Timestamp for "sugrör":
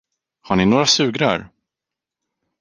0.85-1.49